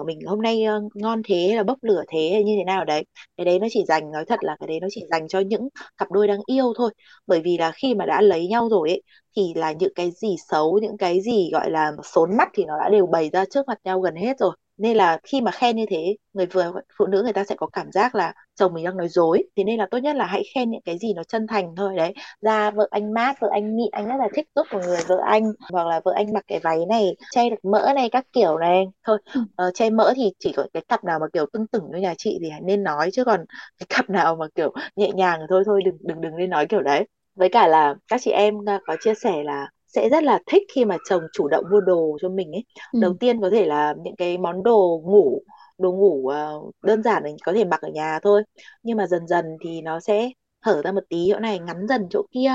[0.00, 2.64] uh, mình hôm nay uh, ngon thế hay là bốc lửa thế hay như thế
[2.64, 3.04] nào đấy.
[3.36, 5.68] Cái đấy nó chỉ dành nói thật là cái đấy nó chỉ dành cho những
[5.96, 6.90] cặp đôi đang yêu thôi.
[7.26, 9.02] Bởi vì là khi mà đã lấy nhau rồi ấy
[9.36, 12.78] thì là những cái gì xấu những cái gì gọi là xốn mắt thì nó
[12.78, 15.76] đã đều bày ra trước mặt nhau gần hết rồi nên là khi mà khen
[15.76, 18.84] như thế người vừa phụ nữ người ta sẽ có cảm giác là chồng mình
[18.84, 19.42] đang nói dối.
[19.56, 21.96] Thế nên là tốt nhất là hãy khen những cái gì nó chân thành thôi
[21.96, 22.14] đấy.
[22.40, 25.16] Ra vợ anh mát vợ anh mịn anh rất là thích giúp của người vợ
[25.26, 25.42] anh.
[25.72, 28.84] Hoặc là vợ anh mặc cái váy này che được mỡ này các kiểu này.
[29.06, 31.98] Thôi uh, che mỡ thì chỉ có cái cặp nào mà kiểu tưng tửng như
[32.00, 33.44] nhà chị thì nên nói chứ còn
[33.78, 36.82] cái cặp nào mà kiểu nhẹ nhàng thôi thôi đừng đừng đừng nên nói kiểu
[36.82, 37.04] đấy.
[37.34, 38.54] Với cả là các chị em
[38.86, 42.18] có chia sẻ là sẽ rất là thích khi mà chồng chủ động mua đồ
[42.22, 42.64] cho mình ấy.
[42.92, 42.98] Ừ.
[43.00, 45.42] đầu tiên có thể là những cái món đồ ngủ
[45.78, 48.42] đồ ngủ uh, đơn giản mình có thể mặc ở nhà thôi.
[48.82, 52.06] Nhưng mà dần dần thì nó sẽ hở ra một tí chỗ này ngắn dần
[52.10, 52.50] chỗ kia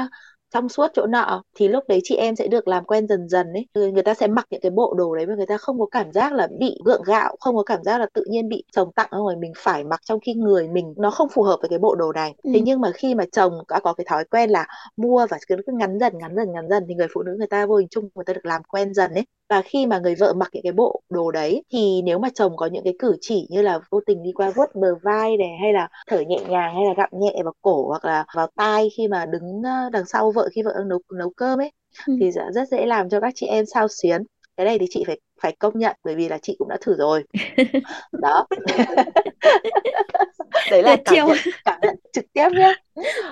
[0.54, 3.48] trong suốt chỗ nọ thì lúc đấy chị em sẽ được làm quen dần dần
[3.54, 3.92] ấy.
[3.92, 6.12] Người ta sẽ mặc những cái bộ đồ đấy mà người ta không có cảm
[6.12, 9.10] giác là bị gượng gạo không có cảm giác là tự nhiên bị chồng tặng
[9.12, 11.96] rồi mình phải mặc trong khi người mình nó không phù hợp với cái bộ
[11.96, 12.34] đồ này.
[12.44, 12.52] Ừ.
[12.54, 15.56] thế nhưng mà khi mà chồng đã có cái thói quen là mua và cứ
[15.74, 18.10] ngắn dần ngắn dần ngắn dần thì người phụ nữ người ta vô hình chung
[18.16, 20.72] người ta được làm quen dần ấy và khi mà người vợ mặc những cái
[20.72, 24.00] bộ đồ đấy thì nếu mà chồng có những cái cử chỉ như là vô
[24.06, 27.10] tình đi qua vuốt bờ vai này hay là thở nhẹ nhàng hay là gặm
[27.14, 30.74] nhẹ vào cổ hoặc là vào tai khi mà đứng đằng sau vợ khi vợ
[30.78, 31.72] đang nấu nấu cơm ấy
[32.08, 32.14] ừ.
[32.22, 34.24] thì rất dễ làm cho các chị em sao xuyến.
[34.58, 36.96] Cái này thì chị phải phải công nhận bởi vì là chị cũng đã thử
[36.98, 37.24] rồi.
[38.12, 38.48] Đó.
[40.72, 42.74] Đấy là cảm nhận, cảm nhận trực tiếp nhé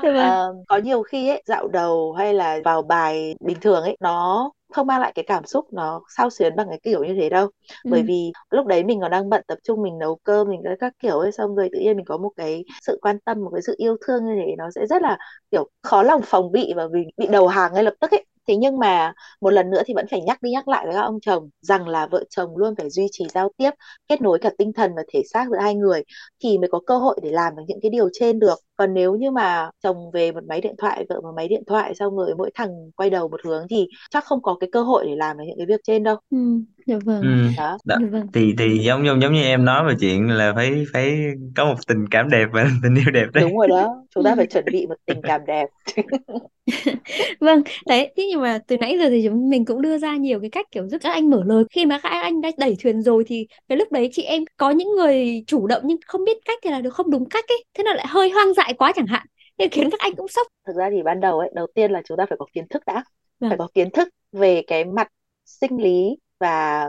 [0.02, 4.52] à, có nhiều khi ấy dạo đầu hay là vào bài bình thường ấy nó
[4.76, 7.50] không mang lại cái cảm xúc nó sao xuyến bằng cái kiểu như thế đâu
[7.84, 7.90] ừ.
[7.90, 10.94] bởi vì lúc đấy mình còn đang bận tập trung mình nấu cơm mình các
[11.00, 13.62] kiểu ấy xong rồi tự nhiên mình có một cái sự quan tâm một cái
[13.62, 15.18] sự yêu thương như thế nó sẽ rất là
[15.52, 18.56] kiểu khó lòng phòng bị và mình bị đầu hàng ngay lập tức ấy thế
[18.58, 21.20] nhưng mà một lần nữa thì vẫn phải nhắc đi nhắc lại với các ông
[21.22, 23.72] chồng rằng là vợ chồng luôn phải duy trì giao tiếp
[24.08, 26.04] kết nối cả tinh thần và thể xác giữa hai người
[26.44, 28.60] thì mới có cơ hội để làm được những cái điều trên được.
[28.78, 31.96] Còn nếu như mà chồng về một máy điện thoại vợ một máy điện thoại
[31.96, 35.06] xong rồi mỗi thằng quay đầu một hướng thì chắc không có cái cơ hội
[35.08, 36.16] để làm được những cái việc trên đâu.
[36.30, 36.38] Ừ,
[36.86, 37.28] dạ vâng ừ.
[37.58, 37.78] đó.
[37.86, 37.96] đó.
[38.02, 38.28] Dạ vâng.
[38.34, 41.18] thì thì giống giống giống như em nói về chuyện là phải phải
[41.56, 44.36] có một tình cảm đẹp và tình yêu đẹp đấy đúng rồi đó chúng ta
[44.36, 45.66] phải chuẩn bị một tình cảm đẹp
[47.40, 50.40] vâng đấy thế nhưng mà từ nãy giờ thì chúng mình cũng đưa ra nhiều
[50.40, 53.02] cái cách kiểu giúp các anh mở lời khi mà các anh đã đẩy thuyền
[53.02, 56.38] rồi thì cái lúc đấy chị em có những người chủ động nhưng không biết
[56.46, 58.92] cách thì là được không đúng cách ấy thế nào lại hơi hoang dại quá
[58.96, 61.68] chẳng hạn nên khiến các anh cũng sốc thực ra thì ban đầu ấy đầu
[61.76, 63.04] tiên là chúng ta phải có kiến thức đã
[63.40, 63.50] vâng.
[63.50, 65.08] phải có kiến thức về cái mặt
[65.46, 66.86] sinh lý và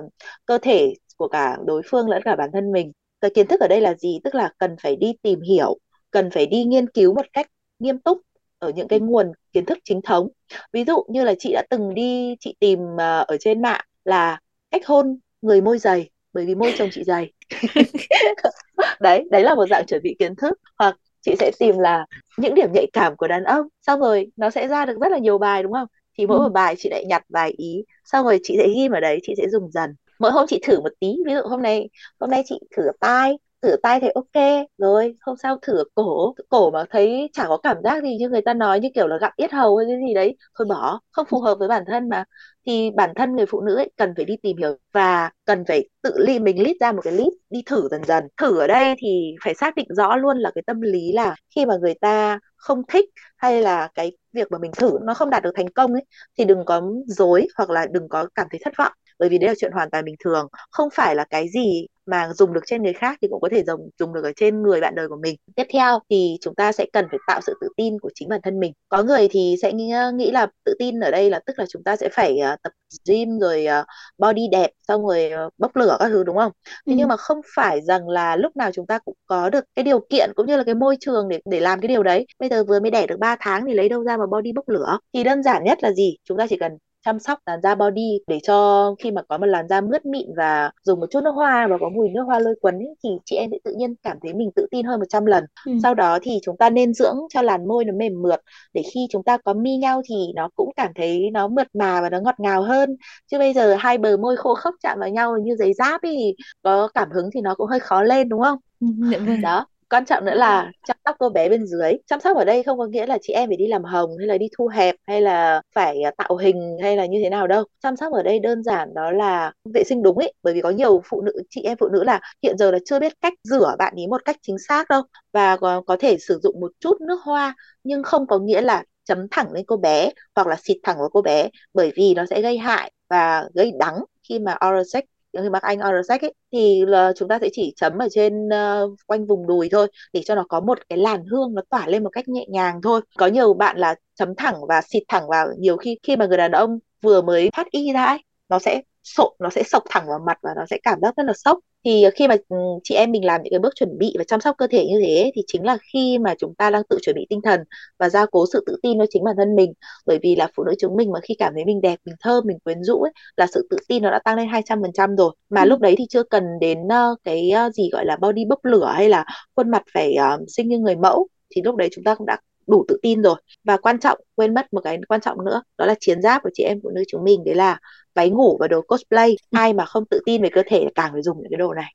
[0.46, 2.92] cơ thể của cả đối phương lẫn cả bản thân mình.
[3.20, 4.20] Cái kiến thức ở đây là gì?
[4.24, 5.78] Tức là cần phải đi tìm hiểu,
[6.10, 7.46] cần phải đi nghiên cứu một cách
[7.78, 8.18] nghiêm túc
[8.58, 10.28] ở những cái nguồn kiến thức chính thống.
[10.72, 14.40] Ví dụ như là chị đã từng đi, chị tìm ờ, ở trên mạng là
[14.70, 17.32] cách hôn người môi dày, bởi vì môi chồng chị dày.
[19.00, 20.58] Đấy đấy là một dạng chuẩn bị kiến thức.
[20.78, 22.06] Hoặc chị sẽ tìm là
[22.38, 25.18] những điểm nhạy cảm của đàn ông, xong rồi nó sẽ ra được rất là
[25.18, 25.88] nhiều bài, đúng không?
[26.18, 26.42] Thì mỗi ừ.
[26.42, 29.34] một bài chị lại nhặt vài ý xong rồi chị sẽ ghi vào đấy chị
[29.36, 29.94] sẽ dùng dần.
[30.18, 31.88] Mỗi hôm chị thử một tí ví dụ hôm nay
[32.20, 36.34] hôm nay chị thử tai thử tay thấy ok rồi không sao thử cổ.
[36.48, 39.18] Cổ mà thấy chả có cảm giác gì như người ta nói như kiểu là
[39.20, 42.08] gặm yết hầu hay cái gì đấy thôi bỏ không phù hợp với bản thân
[42.08, 42.24] mà.
[42.66, 45.88] Thì bản thân người phụ nữ ấy cần phải đi tìm hiểu và cần phải
[46.02, 48.24] tự ly mình list ra một cái list đi thử dần dần.
[48.36, 51.66] Thử ở đây thì phải xác định rõ luôn là cái tâm lý là khi
[51.66, 55.44] mà người ta không thích hay là cái việc mà mình thử nó không đạt
[55.44, 56.04] được thành công ấy,
[56.38, 59.48] thì đừng có dối hoặc là đừng có cảm thấy thất vọng bởi vì đấy
[59.48, 60.48] là chuyện hoàn toàn bình thường.
[60.70, 63.62] Không phải là cái gì mà dùng được trên người khác thì cũng có thể
[63.66, 65.36] dùng dùng được ở trên người bạn đời của mình.
[65.56, 68.40] Tiếp theo thì chúng ta sẽ cần phải tạo sự tự tin của chính bản
[68.42, 68.72] thân mình.
[68.88, 71.82] Có người thì sẽ nghĩ, nghĩ là tự tin ở đây là tức là chúng
[71.84, 72.72] ta sẽ phải uh, tập
[73.08, 73.86] gym rồi uh,
[74.18, 76.52] body đẹp xong rồi uh, bốc lửa các thứ đúng không?
[76.64, 76.96] Thế ừ.
[76.96, 80.00] nhưng mà không phải rằng là lúc nào chúng ta cũng có được cái điều
[80.10, 82.26] kiện cũng như là cái môi trường để để làm cái điều đấy.
[82.38, 84.68] Bây giờ vừa mới đẻ được 3 tháng thì lấy đâu ra mà body bốc
[84.68, 84.98] lửa?
[85.14, 86.16] Thì đơn giản nhất là gì?
[86.24, 86.72] Chúng ta chỉ cần
[87.06, 90.26] chăm sóc làn da body để cho khi mà có một làn da mướt mịn
[90.36, 93.10] và dùng một chút nước hoa và có mùi nước hoa lôi cuốn ấy, thì
[93.24, 95.44] chị em sẽ tự nhiên cảm thấy mình tự tin hơn 100 lần.
[95.66, 95.72] Ừ.
[95.82, 98.40] Sau đó thì chúng ta nên dưỡng cho làn môi nó mềm mượt
[98.74, 102.00] để khi chúng ta có mi nhau thì nó cũng cảm thấy nó mượt mà
[102.00, 102.96] và nó ngọt ngào hơn.
[103.30, 106.34] Chứ bây giờ hai bờ môi khô khốc chạm vào nhau như giấy giáp thì
[106.62, 108.58] có cảm hứng thì nó cũng hơi khó lên đúng không?
[108.80, 109.40] Ừ, dạ vâng.
[109.42, 111.92] Đó quan trọng nữa là chăm sóc cô bé bên dưới.
[112.06, 114.26] Chăm sóc ở đây không có nghĩa là chị em phải đi làm hồng hay
[114.26, 117.46] là đi thu hẹp hay là phải à, tạo hình hay là như thế nào
[117.46, 117.64] đâu.
[117.82, 120.70] Chăm sóc ở đây đơn giản đó là vệ sinh đúng ấy bởi vì có
[120.70, 123.74] nhiều phụ nữ chị em phụ nữ là hiện giờ là chưa biết cách rửa
[123.78, 125.02] bạn ý một cách chính xác đâu.
[125.32, 128.84] Và có, có thể sử dụng một chút nước hoa nhưng không có nghĩa là
[129.04, 132.26] chấm thẳng lên cô bé hoặc là xịt thẳng vào cô bé bởi vì nó
[132.30, 135.04] sẽ gây hại và gây đắng khi mà oral sex
[135.42, 138.98] khi mặc anh oral ấy thì là chúng ta sẽ chỉ chấm ở trên uh,
[139.06, 142.04] quanh vùng đùi thôi để cho nó có một cái làn hương nó tỏa lên
[142.04, 143.00] một cách nhẹ nhàng thôi.
[143.18, 146.38] Có nhiều bạn là chấm thẳng và xịt thẳng vào nhiều khi khi mà người
[146.38, 148.18] đàn ông vừa mới thoát y ra ấy
[148.48, 151.22] nó sẽ sộn nó sẽ sộc thẳng vào mặt và nó sẽ cảm giác rất
[151.26, 151.58] là sốc.
[151.84, 154.40] Thì khi mà ừ, chị em mình làm những cái bước chuẩn bị và chăm
[154.40, 157.16] sóc cơ thể như thế thì chính là khi mà chúng ta đang tự chuẩn
[157.16, 157.60] bị tinh thần
[157.98, 159.72] và gia cố sự tự tin cho chính bản thân mình.
[160.06, 162.44] Bởi vì là phụ nữ chúng mình mà khi cảm thấy mình đẹp mình thơm
[162.46, 165.34] mình quyến rũ ấy là sự tự tin nó đã tăng lên 200% rồi.
[165.50, 165.68] Mà ừ.
[165.68, 168.92] lúc đấy thì chưa cần đến uh, cái uh, gì gọi là body bốc lửa
[168.94, 169.24] hay là
[169.56, 171.28] khuôn mặt phải uh, xinh như người mẫu.
[171.54, 173.36] Thì lúc đấy chúng ta cũng đã đủ tự tin rồi.
[173.64, 176.50] Và quan trọng, quên mất một cái quan trọng nữa, đó là chiến giáp của
[176.54, 177.78] chị em phụ nữ chúng mình, đấy là
[178.14, 179.36] váy ngủ và đồ cosplay.
[179.50, 181.94] Ai mà không tự tin về cơ thể càng phải dùng những cái đồ này.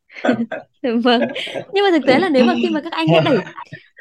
[1.04, 1.22] Vâng.
[1.74, 3.38] Nhưng mà thực tế là nếu mà khi mà các anh đã đẩy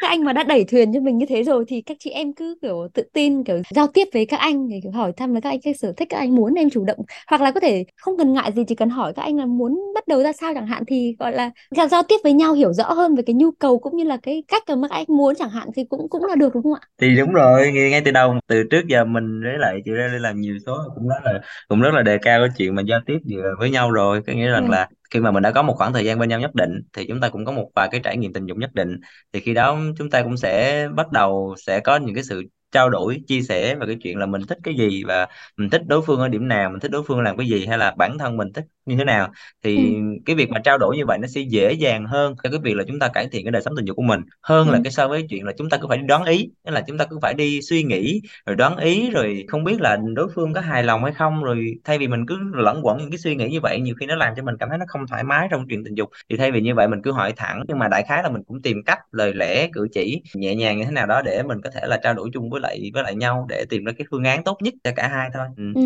[0.00, 2.32] các anh mà đã đẩy thuyền cho mình như thế rồi thì các chị em
[2.32, 5.40] cứ kiểu tự tin kiểu giao tiếp với các anh để kiểu hỏi thăm với
[5.40, 7.84] các anh cái sở thích các anh muốn em chủ động hoặc là có thể
[7.96, 10.54] không cần ngại gì chỉ cần hỏi các anh là muốn bắt đầu ra sao
[10.54, 11.50] chẳng hạn thì gọi là
[11.90, 14.42] giao tiếp với nhau hiểu rõ hơn về cái nhu cầu cũng như là cái
[14.48, 16.80] cách mà các anh muốn chẳng hạn thì cũng cũng là được đúng không ạ?
[16.98, 20.40] Thì đúng rồi ngay từ đầu từ trước giờ mình với lại chị ra làm
[20.40, 23.18] nhiều số cũng rất là cũng rất là đề cao cái chuyện mà giao tiếp
[23.58, 24.70] với nhau rồi có nghĩa rằng ừ.
[24.70, 27.06] là khi mà mình đã có một khoảng thời gian bên nhau nhất định, thì
[27.08, 28.96] chúng ta cũng có một vài cái trải nghiệm tình dục nhất định.
[29.32, 32.90] Thì khi đó chúng ta cũng sẽ bắt đầu sẽ có những cái sự trao
[32.90, 36.02] đổi chia sẻ về cái chuyện là mình thích cái gì và mình thích đối
[36.02, 38.36] phương ở điểm nào mình thích đối phương làm cái gì hay là bản thân
[38.36, 39.28] mình thích như thế nào
[39.62, 40.00] thì ừ.
[40.26, 42.74] cái việc mà trao đổi như vậy nó sẽ dễ dàng hơn cho cái việc
[42.76, 44.72] là chúng ta cải thiện cái đời sống tình dục của mình hơn ừ.
[44.72, 46.80] là cái so với chuyện là chúng ta cứ phải đi đoán ý tức là
[46.86, 50.28] chúng ta cứ phải đi suy nghĩ rồi đoán ý rồi không biết là đối
[50.34, 53.18] phương có hài lòng hay không rồi thay vì mình cứ lẫn quẩn những cái
[53.18, 55.24] suy nghĩ như vậy nhiều khi nó làm cho mình cảm thấy nó không thoải
[55.24, 57.78] mái trong chuyện tình dục thì thay vì như vậy mình cứ hỏi thẳng nhưng
[57.78, 60.84] mà đại khái là mình cũng tìm cách lời lẽ cử chỉ nhẹ nhàng như
[60.84, 63.14] thế nào đó để mình có thể là trao đổi chung với lại với lại
[63.14, 65.62] nhau để tìm ra cái phương án tốt nhất cho cả hai thôi ừ.
[65.74, 65.80] Ừ.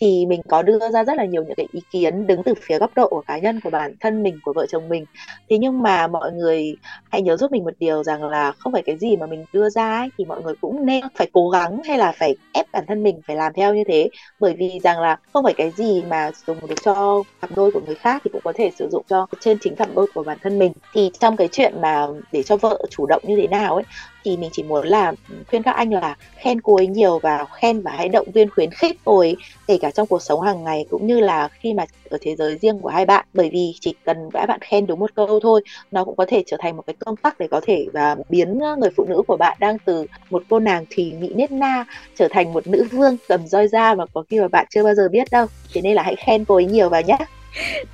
[0.00, 2.78] thì mình có đưa ra rất là nhiều những cái ý kiến đứng từ phía
[2.78, 5.04] góc độ của cá nhân của bản thân mình của vợ chồng mình
[5.50, 6.76] thế nhưng mà mọi người
[7.10, 9.68] hãy nhớ giúp mình một điều rằng là không phải cái gì mà mình đưa
[9.70, 12.84] ra ấy, thì mọi người cũng nên phải cố gắng hay là phải ép bản
[12.88, 14.08] thân mình phải làm theo như thế
[14.40, 17.80] bởi vì rằng là không phải cái gì mà dùng được cho cặp đôi của
[17.86, 20.38] người khác thì cũng có thể sử dụng cho trên chính cặp đôi của bản
[20.42, 23.74] thân mình thì trong cái chuyện mà để cho vợ chủ động như thế nào
[23.74, 23.84] ấy
[24.26, 25.12] thì mình chỉ muốn là
[25.50, 28.70] khuyên các anh là khen cô ấy nhiều và khen và hãy động viên khuyến
[28.70, 29.36] khích cô ấy,
[29.66, 32.58] kể cả trong cuộc sống hàng ngày cũng như là khi mà ở thế giới
[32.62, 33.24] riêng của hai bạn.
[33.34, 36.42] Bởi vì chỉ cần các bạn khen đúng một câu thôi, nó cũng có thể
[36.46, 39.36] trở thành một cái công tắc để có thể và biến người phụ nữ của
[39.36, 41.84] bạn đang từ một cô nàng thì nghĩ nết na
[42.18, 44.94] trở thành một nữ vương cầm roi da mà có khi mà bạn chưa bao
[44.94, 45.46] giờ biết đâu.
[45.74, 47.16] Thế nên là hãy khen cô ấy nhiều vào nhé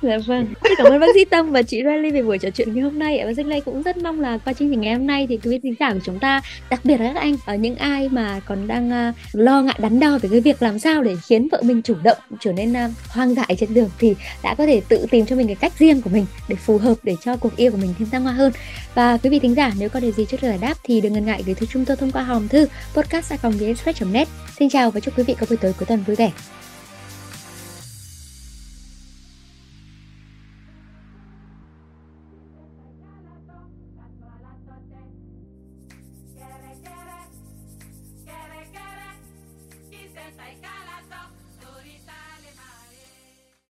[0.01, 0.47] dạ vâng.
[0.77, 3.21] Cảm ơn bác sĩ tâm và chị Riley về buổi trò chuyện ngày hôm nay
[3.25, 5.51] và Danh Lê cũng rất mong là qua chương trình ngày hôm nay thì quý
[5.51, 8.41] vị thính giả của chúng ta đặc biệt là các anh ở những ai mà
[8.45, 11.61] còn đang uh, lo ngại đắn đo về cái việc làm sao để khiến vợ
[11.65, 15.05] mình chủ động trở nên uh, hoang dại trên đường thì đã có thể tự
[15.11, 17.71] tìm cho mình cái cách riêng của mình để phù hợp để cho cuộc yêu
[17.71, 18.51] của mình thêm thăng hoa hơn.
[18.95, 21.25] Và quý vị thính giả nếu có điều gì chưa giải đáp thì đừng ngần
[21.25, 23.33] ngại gửi thư chúng tôi thông qua hòm thư podcast
[24.11, 24.27] net.
[24.59, 26.31] Xin chào và chúc quý vị có buổi tối cuối tuần vui vẻ.